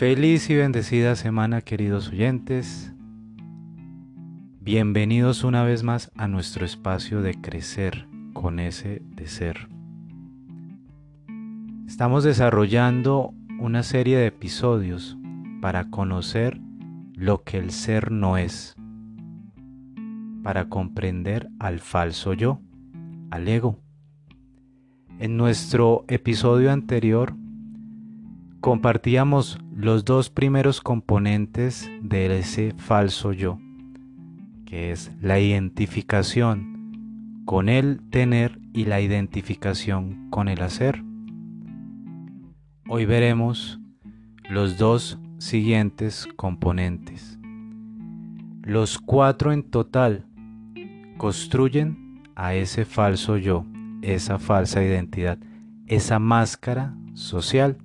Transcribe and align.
Feliz 0.00 0.48
y 0.48 0.56
bendecida 0.56 1.14
semana 1.14 1.60
queridos 1.60 2.08
oyentes. 2.08 2.90
Bienvenidos 4.58 5.44
una 5.44 5.62
vez 5.62 5.82
más 5.82 6.10
a 6.16 6.26
nuestro 6.26 6.64
espacio 6.64 7.20
de 7.20 7.34
crecer 7.34 8.08
con 8.32 8.60
ese 8.60 9.02
de 9.04 9.26
ser. 9.26 9.68
Estamos 11.86 12.24
desarrollando 12.24 13.34
una 13.58 13.82
serie 13.82 14.16
de 14.16 14.28
episodios 14.28 15.18
para 15.60 15.90
conocer 15.90 16.58
lo 17.12 17.44
que 17.44 17.58
el 17.58 17.70
ser 17.70 18.10
no 18.10 18.38
es, 18.38 18.76
para 20.42 20.70
comprender 20.70 21.50
al 21.58 21.78
falso 21.78 22.32
yo, 22.32 22.62
al 23.30 23.46
ego. 23.48 23.78
En 25.18 25.36
nuestro 25.36 26.06
episodio 26.08 26.72
anterior 26.72 27.34
compartíamos 28.60 29.58
los 29.74 30.04
dos 30.04 30.28
primeros 30.28 30.82
componentes 30.82 31.90
de 32.02 32.38
ese 32.38 32.74
falso 32.76 33.32
yo, 33.32 33.58
que 34.66 34.92
es 34.92 35.10
la 35.20 35.40
identificación 35.40 37.42
con 37.46 37.70
el 37.70 38.00
tener 38.10 38.60
y 38.74 38.84
la 38.84 39.00
identificación 39.00 40.28
con 40.30 40.48
el 40.48 40.62
hacer. 40.62 41.02
Hoy 42.86 43.06
veremos 43.06 43.80
los 44.50 44.76
dos 44.76 45.18
siguientes 45.38 46.28
componentes. 46.36 47.38
Los 48.62 48.98
cuatro 48.98 49.52
en 49.52 49.62
total 49.62 50.26
construyen 51.16 52.22
a 52.34 52.54
ese 52.54 52.84
falso 52.84 53.38
yo, 53.38 53.64
esa 54.02 54.38
falsa 54.38 54.84
identidad, 54.84 55.38
esa 55.86 56.18
máscara 56.18 56.94
social 57.14 57.78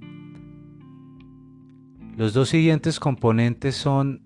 los 2.17 2.33
dos 2.33 2.49
siguientes 2.49 2.99
componentes 3.01 3.75
son 3.75 4.21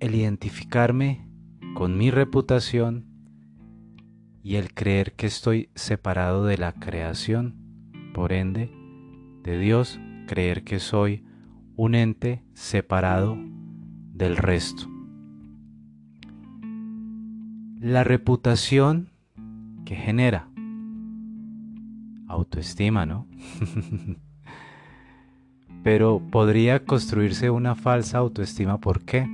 el 0.00 0.14
identificarme 0.14 1.28
con 1.74 1.98
mi 1.98 2.10
reputación 2.10 3.04
y 4.42 4.56
el 4.56 4.72
creer 4.72 5.12
que 5.12 5.26
estoy 5.26 5.68
separado 5.74 6.46
de 6.46 6.56
la 6.56 6.72
creación, 6.72 7.56
por 8.14 8.32
ende, 8.32 8.70
de 9.42 9.58
Dios, 9.58 10.00
creer 10.26 10.64
que 10.64 10.78
soy 10.78 11.24
un 11.76 11.94
ente 11.94 12.42
separado 12.54 13.36
del 14.14 14.38
resto. 14.38 14.88
La 17.78 18.04
reputación 18.04 19.10
que 19.84 19.96
genera 19.96 20.48
autoestima, 22.26 23.04
¿no? 23.04 23.28
Pero 25.84 26.20
podría 26.30 26.84
construirse 26.84 27.50
una 27.50 27.76
falsa 27.76 28.18
autoestima. 28.18 28.78
¿Por 28.78 29.02
qué? 29.02 29.28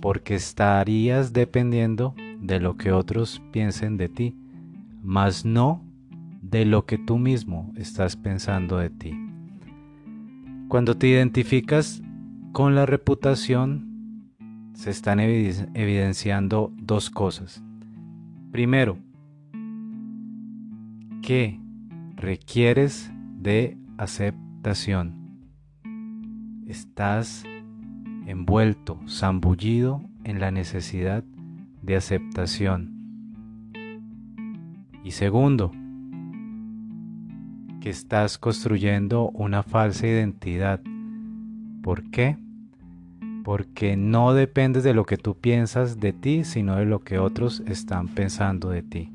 Porque 0.00 0.34
estarías 0.34 1.32
dependiendo 1.32 2.14
de 2.40 2.58
lo 2.58 2.76
que 2.76 2.90
otros 2.90 3.42
piensen 3.52 3.98
de 3.98 4.08
ti, 4.08 4.34
más 5.02 5.44
no 5.44 5.84
de 6.40 6.64
lo 6.64 6.86
que 6.86 6.98
tú 6.98 7.18
mismo 7.18 7.72
estás 7.76 8.16
pensando 8.16 8.78
de 8.78 8.90
ti. 8.90 9.12
Cuando 10.68 10.96
te 10.96 11.08
identificas 11.08 12.02
con 12.52 12.74
la 12.74 12.86
reputación, 12.86 13.90
se 14.72 14.90
están 14.90 15.20
evidenciando 15.20 16.72
dos 16.78 17.10
cosas. 17.10 17.62
Primero, 18.50 18.96
que 21.20 21.60
requieres 22.16 23.12
de 23.36 23.76
aceptación 23.98 25.19
estás 26.70 27.44
envuelto, 28.26 29.00
zambullido 29.08 30.02
en 30.24 30.40
la 30.40 30.50
necesidad 30.50 31.24
de 31.82 31.96
aceptación. 31.96 32.94
Y 35.02 35.10
segundo, 35.12 35.72
que 37.80 37.90
estás 37.90 38.38
construyendo 38.38 39.30
una 39.30 39.62
falsa 39.62 40.06
identidad. 40.06 40.80
¿Por 41.82 42.10
qué? 42.10 42.36
Porque 43.42 43.96
no 43.96 44.34
dependes 44.34 44.84
de 44.84 44.94
lo 44.94 45.04
que 45.04 45.16
tú 45.16 45.34
piensas 45.34 45.98
de 45.98 46.12
ti, 46.12 46.44
sino 46.44 46.76
de 46.76 46.84
lo 46.84 47.00
que 47.00 47.18
otros 47.18 47.62
están 47.66 48.08
pensando 48.08 48.68
de 48.68 48.82
ti. 48.82 49.10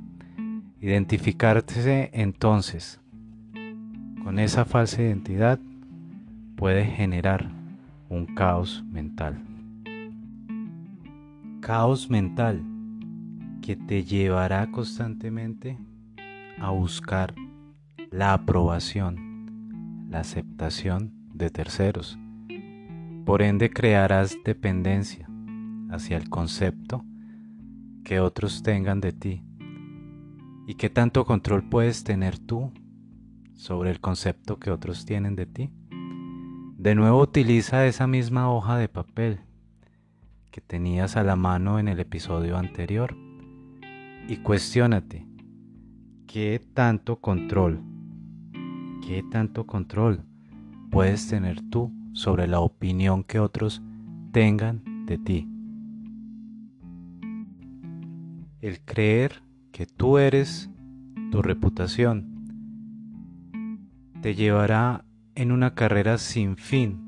Identificarse 0.82 2.10
entonces 2.14 3.00
con 4.24 4.40
esa 4.40 4.66
falsa 4.66 5.04
identidad 5.04 5.60
puede 6.56 6.86
generar 6.86 7.50
un 8.10 8.26
caos 8.26 8.84
mental. 8.90 9.42
Caos 11.60 12.10
mental 12.10 12.64
que 13.62 13.76
te 13.76 14.04
llevará 14.04 14.72
constantemente 14.72 15.78
a 16.60 16.70
buscar 16.70 17.34
la 18.12 18.34
aprobación, 18.34 20.08
la 20.10 20.20
aceptación 20.20 21.12
de 21.34 21.50
terceros. 21.50 22.18
Por 23.26 23.42
ende 23.42 23.72
crearás 23.72 24.38
dependencia 24.46 25.28
hacia 25.90 26.18
el 26.18 26.30
concepto 26.30 27.04
que 28.04 28.20
otros 28.20 28.62
tengan 28.64 29.02
de 29.02 29.12
ti. 29.12 29.44
¿Y 30.68 30.76
qué 30.76 30.90
tanto 30.90 31.26
control 31.26 31.68
puedes 31.68 32.04
tener 32.04 32.38
tú 32.38 32.72
sobre 33.56 33.90
el 33.90 34.00
concepto 34.00 34.60
que 34.60 34.72
otros 34.72 35.06
tienen 35.06 35.36
de 35.36 35.48
ti? 35.48 35.72
De 36.78 36.94
nuevo 36.94 37.22
utiliza 37.22 37.86
esa 37.86 38.06
misma 38.06 38.52
hoja 38.52 38.78
de 38.78 38.90
papel 38.90 39.40
que 40.52 40.60
tenías 40.60 41.16
a 41.16 41.24
la 41.24 41.38
mano 41.38 41.80
en 41.80 41.88
el 41.88 42.02
episodio 42.02 42.58
anterior 42.58 43.16
y 44.28 44.38
cuestiónate, 44.38 45.26
¿qué 46.28 46.62
tanto 46.74 47.22
control, 47.22 47.82
qué 49.08 49.24
tanto 49.32 49.66
control 49.66 50.26
puedes 50.92 51.30
tener 51.30 51.62
tú 51.62 51.94
sobre 52.12 52.46
la 52.46 52.60
opinión 52.60 53.24
que 53.24 53.40
otros 53.40 53.82
tengan 54.34 55.06
de 55.06 55.18
ti? 55.18 55.50
El 58.60 58.82
creer 58.82 59.44
que 59.72 59.86
tú 59.86 60.18
eres 60.18 60.70
tu 61.32 61.42
reputación 61.42 62.36
te 64.22 64.36
llevará 64.36 65.05
en 65.36 65.52
una 65.52 65.76
carrera 65.76 66.18
sin 66.18 66.56
fin 66.56 67.06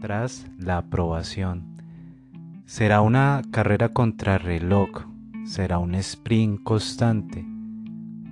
tras 0.00 0.46
la 0.58 0.78
aprobación. 0.78 1.82
Será 2.64 3.02
una 3.02 3.42
carrera 3.50 3.90
contra 3.90 4.38
reloj, 4.38 5.06
será 5.44 5.78
un 5.78 5.94
sprint 5.94 6.62
constante, 6.62 7.44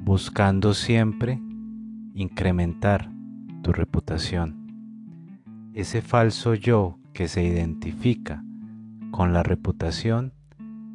buscando 0.05 0.72
siempre 0.72 1.38
incrementar 2.15 3.10
tu 3.62 3.72
reputación. 3.72 5.71
Ese 5.75 6.00
falso 6.00 6.54
yo 6.54 6.99
que 7.12 7.28
se 7.28 7.43
identifica 7.44 8.43
con 9.10 9.34
la 9.34 9.43
reputación 9.43 10.33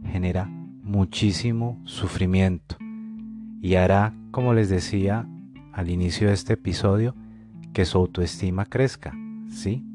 genera 0.04 0.46
muchísimo 0.46 1.80
sufrimiento 1.86 2.78
y 3.62 3.76
hará, 3.76 4.14
como 4.32 4.54
les 4.54 4.70
decía 4.70 5.28
al 5.74 5.90
inicio 5.90 6.28
de 6.28 6.34
este 6.34 6.54
episodio, 6.54 7.16
que 7.74 7.86
su 7.86 7.98
autoestima 7.98 8.66
crezca, 8.66 9.14
¿sí? 9.50 9.86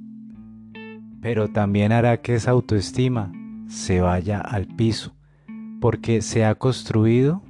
Pero 1.21 1.49
también 1.49 1.93
hará 1.93 2.21
que 2.21 2.35
esa 2.35 2.51
autoestima 2.51 3.33
se 3.69 4.01
vaya 4.01 4.41
al 4.41 4.67
piso, 4.67 5.15
porque 5.81 6.23
se 6.23 6.45
ha 6.45 6.55
construido 6.55 7.43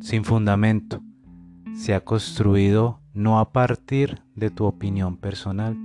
sin 0.00 0.24
fundamento, 0.24 1.02
se 1.74 1.94
ha 1.94 2.00
construido 2.00 3.00
no 3.14 3.38
a 3.38 3.52
partir 3.52 4.22
de 4.34 4.50
tu 4.50 4.64
opinión 4.64 5.16
personal, 5.16 5.76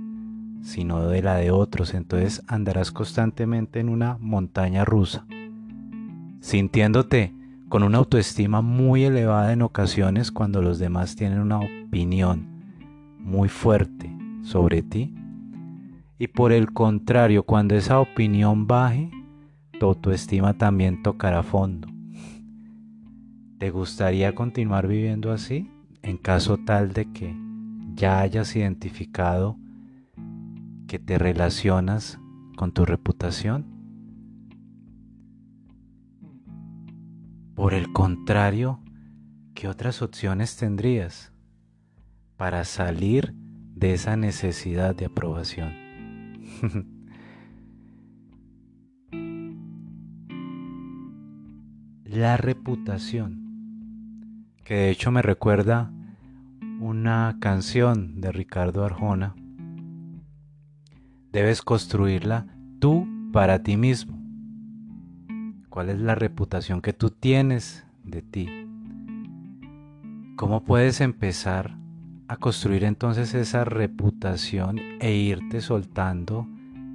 sino 0.62 1.08
de 1.08 1.22
la 1.22 1.36
de 1.36 1.50
otros, 1.50 1.94
entonces 1.94 2.42
andarás 2.46 2.92
constantemente 2.92 3.80
en 3.80 3.88
una 3.88 4.16
montaña 4.20 4.84
rusa, 4.84 5.26
sintiéndote 6.40 7.34
con 7.68 7.82
una 7.82 7.98
autoestima 7.98 8.60
muy 8.60 9.04
elevada 9.04 9.52
en 9.52 9.62
ocasiones 9.62 10.30
cuando 10.30 10.60
los 10.60 10.78
demás 10.78 11.16
tienen 11.16 11.40
una 11.40 11.60
opinión 11.60 12.51
muy 13.22 13.48
fuerte 13.48 14.14
sobre 14.42 14.82
ti. 14.82 15.14
Y 16.18 16.28
por 16.28 16.52
el 16.52 16.72
contrario, 16.72 17.44
cuando 17.44 17.74
esa 17.74 17.98
opinión 18.00 18.66
baje, 18.66 19.10
tu 19.78 19.86
autoestima 19.86 20.54
también 20.54 21.02
tocará 21.02 21.42
fondo. 21.42 21.88
¿Te 23.58 23.70
gustaría 23.70 24.34
continuar 24.34 24.86
viviendo 24.86 25.32
así? 25.32 25.70
En 26.02 26.18
caso 26.18 26.58
tal 26.58 26.92
de 26.92 27.10
que 27.12 27.36
ya 27.94 28.20
hayas 28.20 28.54
identificado 28.56 29.56
que 30.88 30.98
te 30.98 31.18
relacionas 31.18 32.18
con 32.56 32.72
tu 32.72 32.84
reputación. 32.84 33.66
Por 37.54 37.74
el 37.74 37.92
contrario, 37.92 38.80
¿qué 39.54 39.68
otras 39.68 40.02
opciones 40.02 40.56
tendrías? 40.56 41.32
Para 42.42 42.64
salir 42.64 43.34
de 43.76 43.94
esa 43.94 44.16
necesidad 44.16 44.96
de 44.96 45.04
aprobación. 45.04 45.72
la 52.04 52.36
reputación, 52.36 54.48
que 54.64 54.74
de 54.74 54.90
hecho 54.90 55.12
me 55.12 55.22
recuerda 55.22 55.92
una 56.80 57.36
canción 57.38 58.20
de 58.20 58.32
Ricardo 58.32 58.84
Arjona. 58.84 59.36
Debes 61.30 61.62
construirla 61.62 62.48
tú 62.80 63.06
para 63.32 63.62
ti 63.62 63.76
mismo. 63.76 64.20
¿Cuál 65.68 65.90
es 65.90 66.00
la 66.00 66.16
reputación 66.16 66.82
que 66.82 66.92
tú 66.92 67.10
tienes 67.10 67.86
de 68.02 68.20
ti? 68.20 68.48
¿Cómo 70.34 70.64
puedes 70.64 71.00
empezar 71.00 71.80
a 72.32 72.38
construir 72.38 72.84
entonces 72.84 73.34
esa 73.34 73.62
reputación 73.62 74.80
e 75.00 75.12
irte 75.14 75.60
soltando 75.60 76.48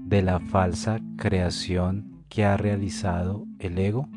de 0.07 0.24
la 0.24 0.39
falsa 0.39 1.00
creación 1.16 2.24
que 2.28 2.44
ha 2.44 2.57
realizado 2.57 3.45
el 3.60 3.78
ego? 3.78 4.10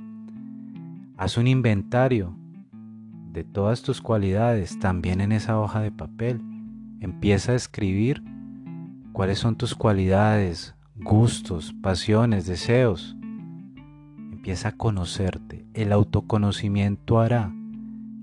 Haz 1.19 1.37
un 1.37 1.47
inventario 1.47 2.35
de 3.33 3.45
todas 3.45 3.83
tus 3.83 4.01
cualidades 4.01 4.79
también 4.79 5.21
en 5.21 5.33
esa 5.33 5.61
hoja 5.61 5.83
de 5.83 5.93
papel. 5.93 6.41
Empieza 7.01 7.53
a 7.53 7.57
escribir 7.57 8.23
cuáles 9.13 9.39
son 9.39 9.57
tus 9.57 9.75
cualidades, 9.75 10.75
gustos, 10.97 11.75
pasiones, 11.83 12.47
deseos. 12.47 13.15
Empieza 14.33 14.69
a 14.69 14.77
conocerte. 14.79 15.67
El 15.75 15.93
autoconocimiento 15.93 17.21
hará 17.21 17.53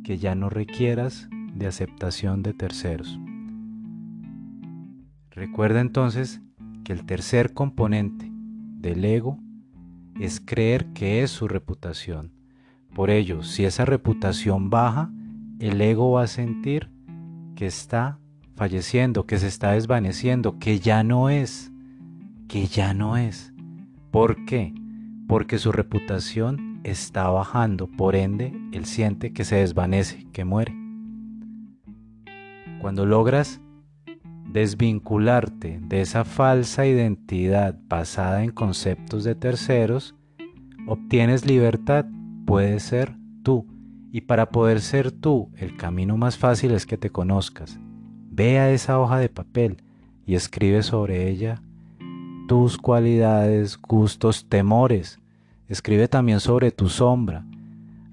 que 0.04 0.18
ya 0.18 0.34
no 0.34 0.50
requieras 0.50 1.30
de 1.58 1.68
aceptación 1.68 2.44
de 2.44 2.54
terceros. 2.54 3.20
Recuerda 5.32 5.82
entonces 5.82 6.42
que 6.84 6.94
el 6.94 7.06
tercer 7.06 7.54
componente 7.54 8.30
del 8.32 9.04
ego 9.06 9.40
es 10.20 10.42
creer 10.44 10.88
que 10.94 11.22
es 11.24 11.32
su 11.32 11.48
reputación 11.48 12.38
por 12.98 13.12
ello, 13.12 13.44
si 13.44 13.64
esa 13.64 13.86
reputación 13.86 14.72
baja, 14.72 15.12
el 15.60 15.80
ego 15.82 16.14
va 16.14 16.24
a 16.24 16.28
sentir 16.28 16.90
que 17.56 17.68
está 17.68 18.18
falleciendo, 18.56 19.28
que 19.28 19.38
se 19.38 19.46
está 19.46 19.74
desvaneciendo, 19.74 20.58
que 20.58 20.80
ya 20.80 21.04
no 21.04 21.30
es, 21.30 21.72
que 22.48 22.66
ya 22.66 22.96
no 22.96 23.16
es. 23.16 23.54
¿Por 24.10 24.46
qué? 24.46 24.74
Porque 25.28 25.60
su 25.60 25.72
reputación 25.72 26.82
está 26.84 27.30
bajando, 27.30 27.86
por 27.86 28.16
ende, 28.16 28.52
él 28.72 28.86
siente 28.86 29.32
que 29.32 29.46
se 29.46 29.58
desvanece, 29.58 30.26
que 30.34 30.44
muere. 30.44 30.74
Cuando 32.82 33.06
logras 33.06 33.60
desvincularte 34.52 35.80
de 35.82 36.02
esa 36.02 36.24
falsa 36.24 36.86
identidad 36.86 37.78
basada 37.88 38.44
en 38.44 38.52
conceptos 38.52 39.24
de 39.24 39.36
terceros, 39.36 40.16
obtienes 40.88 41.46
libertad 41.46 42.06
puedes 42.46 42.84
ser 42.84 43.16
tú. 43.44 43.66
Y 44.12 44.22
para 44.22 44.50
poder 44.50 44.80
ser 44.80 45.12
tú, 45.12 45.52
el 45.58 45.76
camino 45.76 46.18
más 46.18 46.38
fácil 46.38 46.72
es 46.72 46.86
que 46.86 46.98
te 46.98 47.10
conozcas. 47.10 47.80
Ve 48.32 48.60
a 48.60 48.72
esa 48.72 49.00
hoja 49.00 49.20
de 49.20 49.30
papel 49.30 49.78
y 50.26 50.36
escribe 50.36 50.84
sobre 50.84 51.30
ella 51.30 51.62
tus 52.48 52.78
cualidades, 52.78 53.78
gustos, 53.78 54.48
temores. 54.48 55.20
Escribe 55.68 56.08
también 56.08 56.40
sobre 56.40 56.72
tu 56.72 56.88
sombra. 56.88 57.46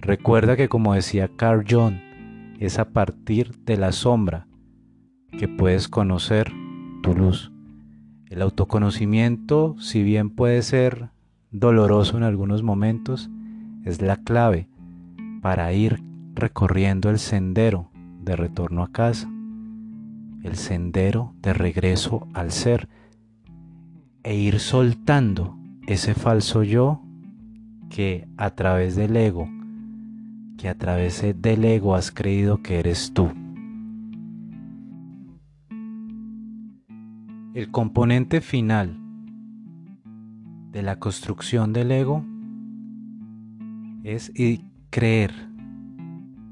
Recuerda 0.01 0.57
que 0.57 0.69
como 0.69 0.95
decía 0.95 1.31
Carl 1.37 1.65
Jung, 1.69 1.95
es 2.59 2.79
a 2.79 2.87
partir 2.87 3.55
de 3.65 3.77
la 3.77 3.93
sombra 3.93 4.47
que 5.39 5.49
puedes 5.49 5.89
conocer 5.89 6.53
tu 7.03 7.15
luz. 7.15 7.53
El 8.29 8.43
autoconocimiento, 8.43 9.77
si 9.79 10.03
bien 10.03 10.31
puede 10.31 10.63
ser 10.63 11.11
doloroso 11.51 12.17
en 12.17 12.23
algunos 12.23 12.63
momentos, 12.63 13.31
es 13.85 14.01
la 14.01 14.17
clave 14.17 14.69
para 15.43 15.73
ir 15.73 16.03
recorriendo 16.35 17.11
el 17.11 17.19
sendero 17.19 17.91
de 18.23 18.37
retorno 18.37 18.83
a 18.83 18.91
casa, 18.91 19.31
el 20.43 20.57
sendero 20.57 21.35
de 21.43 21.53
regreso 21.53 22.27
al 22.33 22.51
ser 22.51 22.89
e 24.23 24.35
ir 24.35 24.59
soltando 24.59 25.57
ese 25.87 26.15
falso 26.15 26.63
yo 26.63 27.03
que 27.91 28.27
a 28.37 28.51
través 28.51 28.97
del 28.97 29.17
ego, 29.17 29.49
que 30.57 30.69
a 30.69 30.75
través 30.75 31.23
del 31.37 31.65
ego 31.65 31.95
has 31.95 32.11
creído 32.11 32.63
que 32.63 32.79
eres 32.79 33.13
tú. 33.13 33.44
El 37.55 37.71
componente 37.71 38.41
final 38.41 38.99
de 40.73 40.83
la 40.83 40.99
construcción 40.99 41.73
del 41.73 41.93
ego 41.93 42.25
es 44.03 44.33
creer 44.91 45.33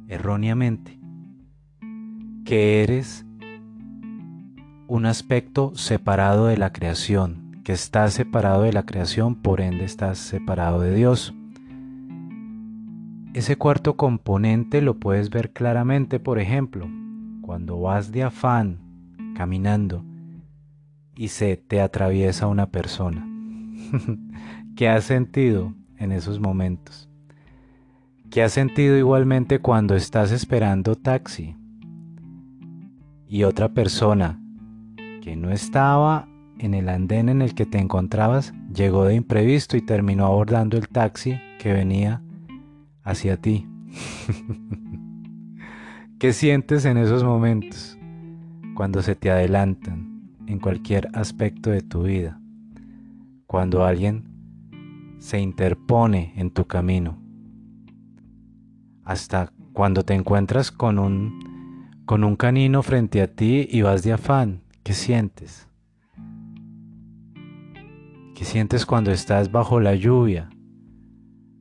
erróneamente 0.07 1.01
que 2.45 2.85
eres 2.85 3.27
un 4.87 5.07
aspecto 5.07 5.73
separado 5.75 6.47
de 6.47 6.57
la 6.57 6.73
creación, 6.73 7.61
que 7.65 7.73
estás 7.73 8.13
separado 8.13 8.63
de 8.63 8.73
la 8.73 8.87
creación, 8.87 9.35
por 9.35 9.61
ende 9.61 9.83
estás 9.83 10.19
separado 10.19 10.79
de 10.83 10.95
Dios. 10.95 11.35
Ese 13.35 13.57
cuarto 13.57 13.97
componente 13.97 14.81
lo 14.81 15.01
puedes 15.01 15.31
ver 15.31 15.53
claramente, 15.53 16.21
por 16.21 16.39
ejemplo, 16.39 16.89
cuando 17.41 17.81
vas 17.81 18.13
de 18.13 18.23
afán 18.23 18.79
caminando 19.35 20.05
y 21.15 21.29
se 21.29 21.57
te 21.57 21.81
atraviesa 21.81 22.47
una 22.47 22.71
persona. 22.71 23.27
¿Qué 24.77 24.89
has 24.89 25.05
sentido 25.05 25.75
en 25.99 26.13
esos 26.13 26.41
momentos? 26.41 27.09
¿Qué 28.31 28.43
has 28.43 28.53
sentido 28.53 28.97
igualmente 28.97 29.59
cuando 29.59 29.95
estás 29.95 30.33
esperando 30.33 30.95
taxi 30.95 31.55
y 33.29 33.45
otra 33.45 33.75
persona 33.75 34.41
que 35.21 35.37
no 35.37 35.51
estaba 35.51 36.29
en 36.59 36.75
el 36.75 36.89
andén 36.89 37.29
en 37.29 37.43
el 37.43 37.55
que 37.55 37.67
te 37.67 37.79
encontrabas 37.79 38.55
llegó 38.75 39.05
de 39.05 39.15
imprevisto 39.15 39.77
y 39.77 39.83
terminó 39.83 40.27
abordando 40.27 40.79
el 40.79 40.89
taxi 40.89 41.39
que 41.59 41.73
venía 41.73 42.23
hacia 43.03 43.37
ti? 43.37 43.69
¿Qué 46.19 46.33
sientes 46.33 46.87
en 46.87 46.97
esos 46.97 47.25
momentos 47.25 47.99
cuando 48.75 49.03
se 49.03 49.15
te 49.15 49.31
adelantan 49.31 50.12
en 50.53 50.59
cualquier 50.59 51.09
aspecto 51.15 51.71
de 51.71 51.81
tu 51.81 52.03
vida? 52.03 52.41
Cuando 53.47 53.85
alguien 53.85 54.29
se 55.19 55.41
interpone 55.41 56.33
en 56.37 56.51
tu 56.51 56.67
camino 56.67 57.19
hasta 59.05 59.53
cuando 59.73 60.05
te 60.05 60.15
encuentras 60.15 60.71
con 60.71 60.99
un, 60.99 62.03
con 62.05 62.25
un 62.25 62.37
canino 62.37 62.83
frente 62.83 63.23
a 63.23 63.27
ti 63.27 63.67
y 63.71 63.83
vas 63.83 64.03
de 64.03 64.13
afán, 64.13 64.63
¿qué 64.83 64.93
sientes? 64.93 65.69
¿Qué 68.35 68.45
sientes 68.45 68.87
cuando 68.87 69.11
estás 69.11 69.51
bajo 69.51 69.81
la 69.81 69.95
lluvia, 69.95 70.51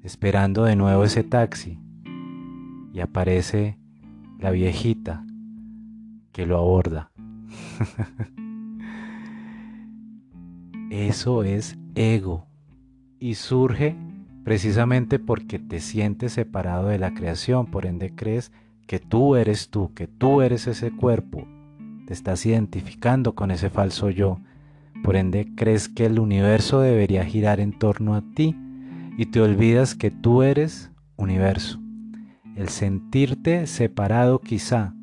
esperando 0.03 0.63
de 0.65 0.75
nuevo 0.75 1.03
ese 1.03 1.23
taxi 1.23 1.79
y 2.93 2.99
aparece 2.99 3.77
la 4.39 4.51
viejita 4.51 5.25
que 6.31 6.45
lo 6.45 6.57
aborda? 6.57 7.11
Eso 10.91 11.45
es 11.45 11.77
ego. 11.95 12.45
Y 13.17 13.35
surge 13.35 13.95
precisamente 14.43 15.19
porque 15.19 15.57
te 15.57 15.79
sientes 15.79 16.33
separado 16.33 16.89
de 16.89 16.99
la 16.99 17.13
creación, 17.13 17.67
por 17.67 17.85
ende 17.85 18.13
crees 18.13 18.51
que 18.87 18.99
tú 18.99 19.37
eres 19.37 19.69
tú, 19.69 19.93
que 19.93 20.07
tú 20.07 20.41
eres 20.41 20.67
ese 20.67 20.91
cuerpo, 20.91 21.47
te 22.07 22.13
estás 22.13 22.45
identificando 22.45 23.35
con 23.35 23.51
ese 23.51 23.69
falso 23.69 24.09
yo, 24.09 24.41
por 25.01 25.15
ende 25.15 25.47
crees 25.55 25.87
que 25.87 26.07
el 26.07 26.19
universo 26.19 26.81
debería 26.81 27.23
girar 27.23 27.61
en 27.61 27.71
torno 27.71 28.13
a 28.13 28.21
ti 28.35 28.57
y 29.17 29.27
te 29.27 29.39
olvidas 29.39 29.95
que 29.95 30.11
tú 30.11 30.43
eres 30.43 30.91
universo. 31.15 31.79
El 32.57 32.67
sentirte 32.67 33.65
separado 33.65 34.39
quizá 34.39 34.93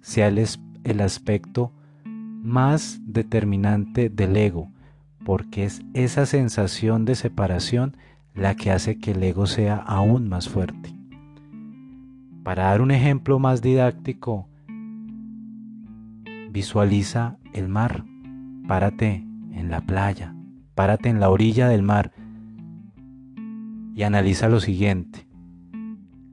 sea 0.00 0.26
el, 0.26 1.00
aspecto 1.00 1.72
más 2.04 3.00
determinante 3.04 4.10
del 4.10 4.36
ego, 4.36 4.72
porque 5.28 5.66
es 5.66 5.82
esa 5.92 6.24
sensación 6.24 7.04
de 7.04 7.14
separación 7.14 7.98
la 8.32 8.54
que 8.54 8.70
hace 8.70 8.98
que 8.98 9.10
el 9.10 9.22
ego 9.22 9.44
sea 9.44 9.76
aún 9.76 10.26
más 10.26 10.48
fuerte. 10.48 10.96
Para 12.42 12.62
dar 12.62 12.80
un 12.80 12.90
ejemplo 12.90 13.38
más 13.38 13.60
didáctico, 13.60 14.48
visualiza 16.50 17.36
el 17.52 17.68
mar, 17.68 18.06
párate 18.66 19.26
en 19.52 19.70
la 19.70 19.82
playa, 19.82 20.34
párate 20.74 21.10
en 21.10 21.20
la 21.20 21.28
orilla 21.28 21.68
del 21.68 21.82
mar 21.82 22.14
y 23.94 24.04
analiza 24.04 24.48
lo 24.48 24.60
siguiente. 24.60 25.28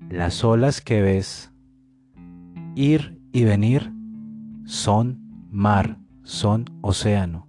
Las 0.09 0.41
olas 0.45 0.79
que 0.79 1.01
ves 1.01 1.51
ir 2.75 3.19
y 3.33 3.43
venir 3.43 3.91
son 4.63 5.19
mar, 5.51 5.97
son 6.23 6.63
océano. 6.79 7.44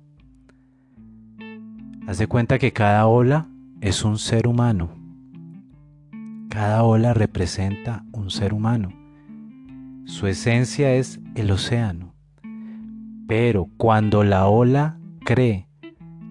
Haz 2.07 2.19
de 2.19 2.29
cuenta 2.29 2.59
que 2.61 2.73
cada 2.73 3.07
ola 3.09 3.49
es 3.81 4.05
un 4.05 4.19
ser 4.19 4.47
humano. 4.47 4.91
Cada 6.49 6.85
ola 6.85 7.15
representa 7.15 8.05
un 8.13 8.31
ser 8.31 8.55
humano. 8.55 8.93
Su 10.05 10.29
esencia 10.29 10.95
es 10.95 11.21
el 11.35 11.51
océano. 11.51 12.15
Pero 13.27 13.69
cuando 13.77 14.23
la 14.23 14.47
ola 14.47 15.01
cree 15.25 15.69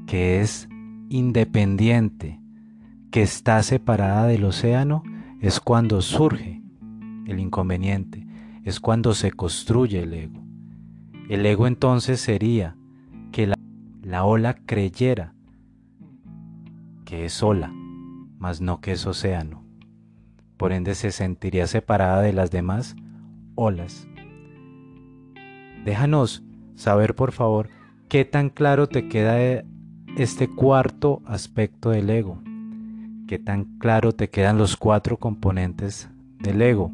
que 0.08 0.40
es 0.40 0.70
independiente, 1.10 2.40
que 3.12 3.22
está 3.22 3.62
separada 3.62 4.28
del 4.28 4.46
océano, 4.46 5.04
es 5.42 5.60
cuando 5.60 6.02
surge 6.02 6.62
el 7.28 7.40
inconveniente, 7.40 8.26
es 8.64 8.80
cuando 8.80 9.14
se 9.14 9.32
construye 9.32 10.04
el 10.04 10.14
ego. 10.14 10.42
El 11.30 11.46
ego 11.46 11.68
entonces 11.68 12.22
sería 12.22 12.78
que 13.34 13.54
la, 14.04 14.24
ola 14.24 14.54
creyera 14.54 15.35
es 17.24 17.42
ola, 17.42 17.72
mas 18.38 18.60
no 18.60 18.82
que 18.82 18.92
es 18.92 19.06
océano. 19.06 19.64
Por 20.58 20.74
ende 20.74 20.96
se 20.96 21.12
sentiría 21.12 21.68
separada 21.68 22.22
de 22.22 22.34
las 22.34 22.52
demás 22.52 22.98
olas. 23.56 24.10
Déjanos 25.86 26.44
saber 26.76 27.16
por 27.16 27.32
favor 27.32 27.70
qué 28.10 28.26
tan 28.26 28.50
claro 28.50 28.88
te 28.88 29.08
queda 29.08 29.64
este 30.18 30.50
cuarto 30.50 31.22
aspecto 31.26 31.92
del 31.92 32.10
ego, 32.10 32.42
qué 33.28 33.38
tan 33.40 33.78
claro 33.80 34.12
te 34.14 34.30
quedan 34.30 34.58
los 34.58 34.76
cuatro 34.78 35.18
componentes 35.18 36.10
del 36.40 36.62
ego, 36.62 36.92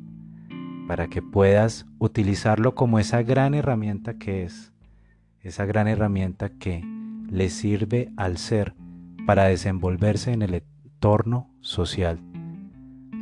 para 0.87 1.07
que 1.07 1.21
puedas 1.21 1.85
utilizarlo 1.99 2.73
como 2.73 2.97
esa 2.97 3.21
gran 3.21 3.53
herramienta 3.53 4.15
que 4.15 4.45
es, 4.45 4.73
esa 5.41 5.67
gran 5.67 5.87
herramienta 5.87 6.49
que 6.49 6.83
le 7.29 7.51
sirve 7.51 8.11
al 8.17 8.39
ser 8.39 8.73
para 9.27 9.43
desenvolverse 9.43 10.33
en 10.33 10.41
el 10.41 10.55
entorno 10.55 11.53
social. 11.61 12.19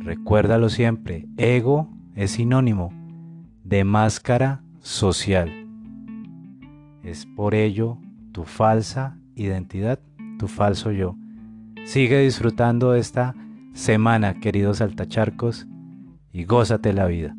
Recuérdalo 0.02 0.70
siempre, 0.70 1.26
ego 1.36 1.90
es 2.14 2.30
sinónimo 2.30 2.90
de 3.64 3.84
máscara 3.84 4.62
social. 4.80 5.52
Es 7.02 7.26
por 7.26 7.54
ello 7.54 7.98
tu 8.32 8.44
falsa 8.44 9.18
identidad, 9.34 10.00
tu 10.38 10.48
falso 10.48 10.90
yo. 10.90 11.16
Sigue 11.84 12.20
disfrutando 12.20 12.94
esta 12.94 13.34
semana, 13.74 14.40
queridos 14.40 14.80
altacharcos, 14.80 15.66
y 16.32 16.44
gózate 16.44 16.92
la 16.92 17.06
vida. 17.06 17.34